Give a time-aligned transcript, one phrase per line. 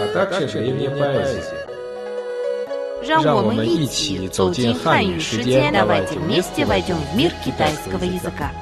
[0.00, 1.66] а также древняя поэзия.
[3.04, 8.52] 让我让我们们一一起起走走进进汉语汉语世世界界， давайте давайте вместе вместе войдем в мир китайского китайского языка.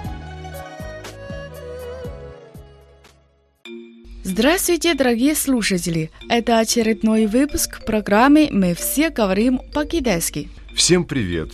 [4.22, 6.10] Здравствуйте, дорогие слушатели!
[6.28, 10.48] Это очередной выпуск программы «Мы все говорим по-китайски».
[10.74, 11.50] Всем привет!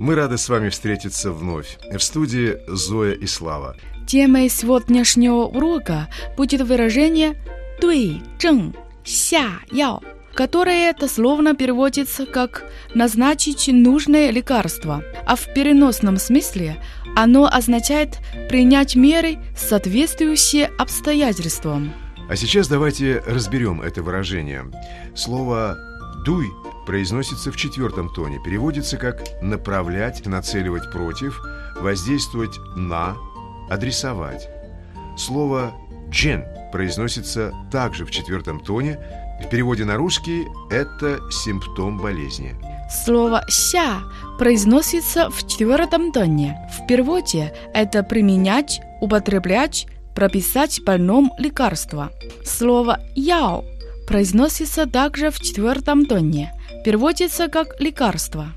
[0.00, 1.78] Мы рады с вами встретиться вновь.
[1.92, 3.76] В студии Зоя и Слава.
[4.08, 7.36] Темой сегодняшнего урока будет выражение
[7.80, 8.74] «对症
[9.09, 10.01] 下药»,
[10.33, 16.81] которое дословно переводится как «назначить нужное лекарство», а в переносном смысле
[17.15, 21.91] оно означает «принять меры, соответствующие обстоятельствам».
[22.29, 24.63] А сейчас давайте разберем это выражение.
[25.15, 25.75] Слово
[26.23, 26.47] «дуй»
[26.85, 31.41] произносится в четвертом тоне, переводится как «направлять», «нацеливать против»,
[31.81, 33.17] «воздействовать на»,
[33.69, 34.47] «адресовать».
[35.17, 35.73] Слово
[36.09, 38.99] «джен» произносится также в четвертом тоне,
[39.43, 42.55] в переводе на русский это симптом болезни.
[42.89, 44.01] Слово «ся»
[44.39, 46.57] произносится в четвертом тоне.
[46.73, 52.11] В переводе это применять, употреблять, прописать больному лекарство.
[52.43, 53.63] Слово «яо»
[54.07, 56.51] произносится также в четвертом тоне.
[56.83, 58.47] Переводится как лекарство.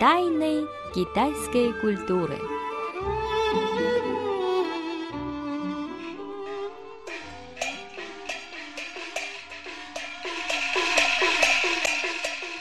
[0.00, 0.66] Тайны
[0.96, 2.38] китайской культуры.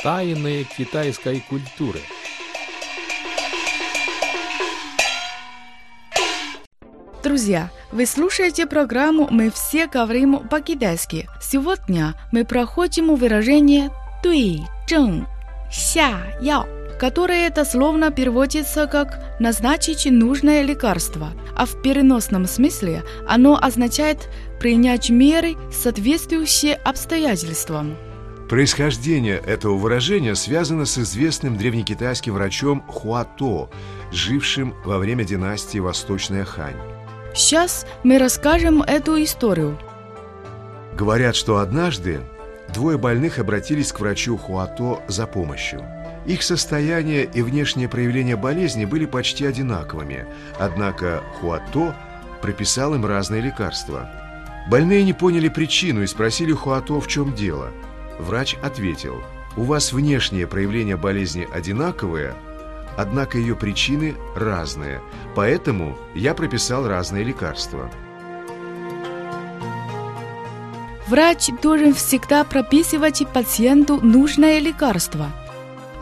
[0.04, 2.02] Тайны китайской культуры.
[7.24, 11.30] Друзья, вы слушаете программу «Мы все говорим по-китайски».
[11.42, 15.26] Сегодня мы проходим выражение «дуй, чэн,
[15.72, 24.30] ся, яо» которое дословно переводится как «назначить нужное лекарство», а в переносном смысле оно означает
[24.60, 27.96] «принять меры, соответствующие обстоятельствам».
[28.50, 33.70] Происхождение этого выражения связано с известным древнекитайским врачом Хуато,
[34.12, 36.76] жившим во время династии Восточная Хань.
[37.34, 39.78] Сейчас мы расскажем эту историю.
[40.96, 42.22] Говорят, что однажды
[42.74, 45.84] двое больных обратились к врачу Хуато за помощью.
[46.26, 50.26] Их состояние и внешнее проявление болезни были почти одинаковыми,
[50.60, 51.96] однако Хуато
[52.42, 54.10] прописал им разные лекарства.
[54.70, 57.72] Больные не поняли причину и спросили Хуато, в чем дело.
[58.20, 59.22] Врач ответил,
[59.56, 62.34] у вас внешнее проявление болезни одинаковое,
[62.98, 65.02] однако ее причины разные,
[65.36, 67.92] поэтому я прописал разные лекарства.
[71.08, 75.32] Врач должен всегда прописывать пациенту нужное лекарство,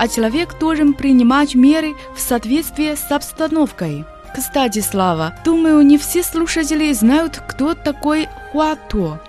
[0.03, 4.03] а человек должен принимать меры в соответствии с обстановкой.
[4.35, 9.23] Кстати, Слава, думаю, не все слушатели знают, кто такой Хуато.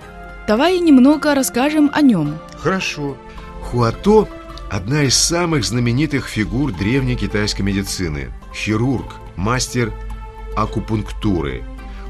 [0.49, 2.37] Давай немного расскажем о нем.
[2.57, 3.15] Хорошо.
[3.61, 4.27] Хуато–
[4.69, 8.33] одна из самых знаменитых фигур древней китайской медицины.
[8.53, 9.93] Хирург, мастер
[10.57, 11.63] акупунктуры.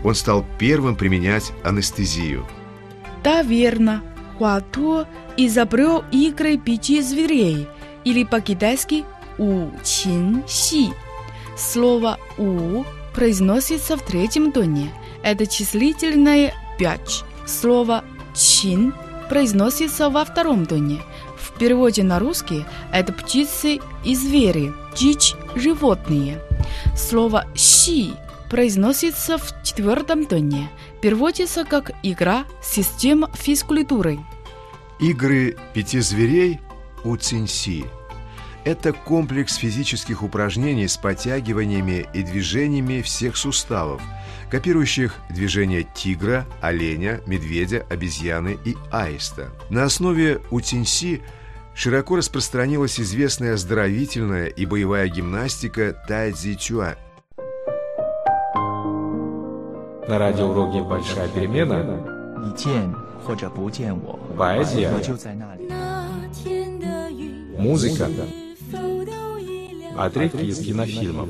[0.04, 2.48] Он стал первым применять анестезию.
[3.24, 4.02] Да, верно.
[4.40, 7.68] Хуато изобрел игры пяти зверей,
[8.06, 9.04] или по-китайски
[9.38, 10.94] «у чин си».
[11.58, 12.84] Слово «у»
[13.14, 14.92] произносится в третьем тоне.
[15.24, 17.24] Это числительное «пять».
[17.46, 18.94] Слово «чин»
[19.30, 21.02] произносится во втором тоне.
[21.38, 26.40] В переводе на русский это птицы и звери, дичь, животные.
[26.96, 28.14] Слово «щи»
[28.50, 30.70] произносится в четвертом тоне.
[31.02, 34.20] Переводится как «игра, система физкультуры».
[35.00, 36.60] Игры пяти зверей
[37.06, 37.18] у
[38.64, 44.02] Это комплекс физических упражнений с подтягиваниями и движениями всех суставов,
[44.50, 49.52] копирующих движения тигра, оленя, медведя, обезьяны и аиста.
[49.70, 51.22] На основе утинси
[51.76, 56.96] широко распространилась известная оздоровительная и боевая гимнастика тайцзи-чуа.
[60.08, 61.84] На радиоуроке «Большая перемена»
[64.38, 64.92] Поэзия
[67.66, 68.10] музыка,
[69.98, 71.30] отрывки из кинофильмов.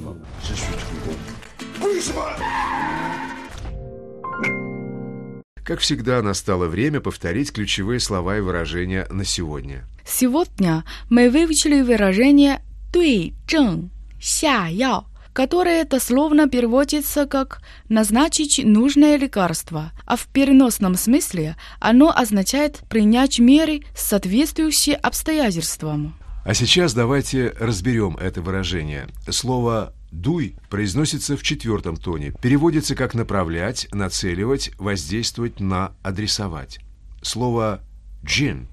[5.64, 9.86] Как всегда, настало время повторить ключевые слова и выражения на сегодня.
[10.06, 12.62] Сегодня мы выучили выражение
[12.92, 13.90] «дуй чэн
[14.22, 22.82] ся яо», которое дословно переводится как «назначить нужное лекарство», а в переносном смысле оно означает
[22.90, 26.14] «принять меры, соответствующие обстоятельствам».
[26.46, 29.08] А сейчас давайте разберем это выражение.
[29.32, 36.82] Слово «дуй» произносится в четвертом тоне, переводится как «направлять», «нацеливать», «воздействовать на», «адресовать».
[37.24, 37.82] Слово
[38.24, 38.68] «джин»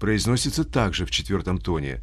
[0.00, 2.00] произносится также в четвертом тоне.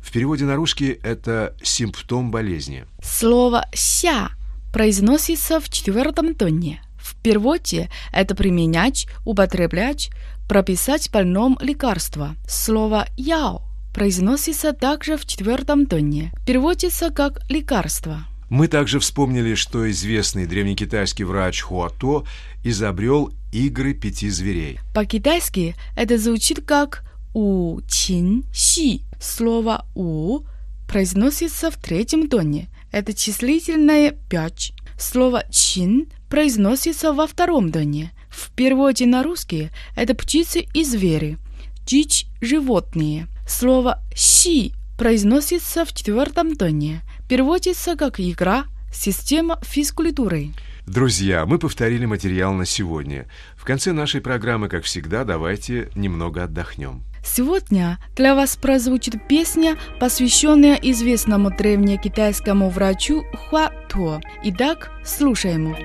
[0.00, 2.86] В переводе на русский это симптом болезни.
[3.02, 4.30] Слово «ся»
[4.72, 6.80] произносится в четвертом тоне.
[6.98, 10.10] В переводе это применять, употреблять,
[10.48, 12.36] прописать больном лекарство.
[12.48, 13.65] Слово «яо»
[13.96, 16.30] произносится также в четвертом тоне.
[16.44, 18.26] Переводится как «лекарство».
[18.50, 22.26] Мы также вспомнили, что известный древнекитайский врач Хуато
[22.62, 24.80] изобрел игры пяти зверей.
[24.94, 29.00] По-китайски это звучит как у чин си.
[29.18, 30.40] Слово у
[30.86, 32.68] произносится в третьем тоне.
[32.92, 34.74] Это числительное пять.
[34.98, 38.12] Слово чин произносится во втором тоне.
[38.28, 41.38] В переводе на русский это птицы и звери,
[41.86, 43.26] дичь животные.
[43.47, 47.01] Слово си произносится в четвертом тоне.
[47.27, 50.51] Переводится как игра, система физкультуры.
[50.85, 53.27] Друзья, мы повторили материал на сегодня.
[53.55, 57.03] В конце нашей программы, как всегда, давайте немного отдохнем.
[57.23, 64.19] Сегодня для вас прозвучит песня, посвященная известному древнекитайскому врачу Хуа Туо.
[64.43, 65.75] Итак, слушаем.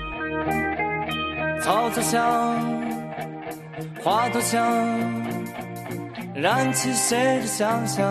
[1.67, 2.61] 草草香，
[4.05, 5.30] 花朵香，
[6.34, 8.06] 燃起谁的想象？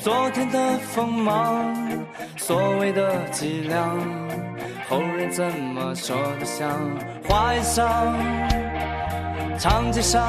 [0.00, 1.74] 昨天的锋芒，
[2.36, 3.98] 所谓的脊梁，
[4.88, 6.70] 后人怎么说的像？
[7.28, 8.14] 花叶上，
[9.58, 10.22] 长街上，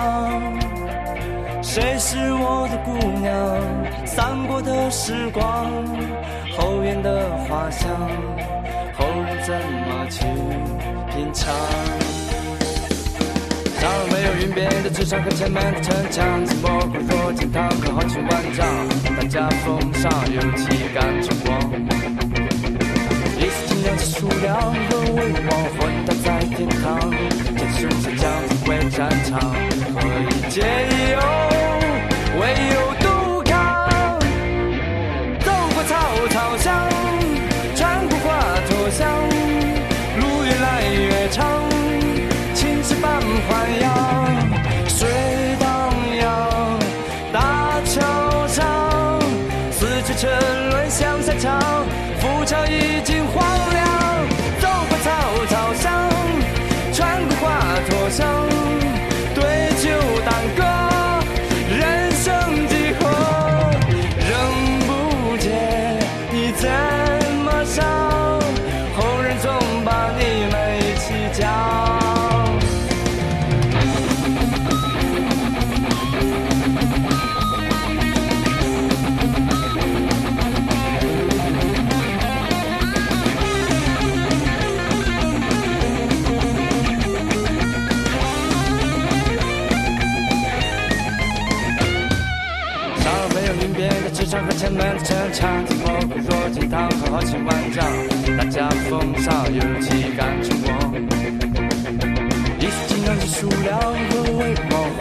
[1.62, 4.06] 谁是我的姑娘？
[4.06, 5.72] 散过的时光，
[6.58, 7.90] 后院的花香，
[8.98, 10.26] 后人怎么去
[11.14, 12.21] 品尝？
[13.82, 18.64] 上没有云边的纸上和前门的城墙，寂寞困惑天堂和豪情万丈，
[19.18, 21.58] 大家风上有气干晨光。
[23.40, 25.50] 一丝清凉的数量和微光
[25.80, 27.10] 混搭在天堂，
[27.58, 29.40] 这世界将成为战场，
[29.96, 29.98] 何
[30.30, 30.62] 以解
[31.14, 31.18] 忧？
[32.40, 33.52] 唯有杜康。
[35.40, 35.92] 走过草
[36.30, 36.56] 草
[94.46, 97.86] 门前门城墙，听我喝多鸡汤，和豪气万丈，
[98.38, 100.94] 大家风骚有气敢称王。
[102.60, 105.01] 一袭锦囊是塑料，一个为。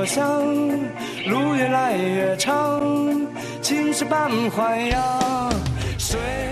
[0.00, 0.26] 我想，
[1.28, 2.80] 路越来越长，
[3.60, 5.50] 青石板环绕，
[5.98, 6.49] 水。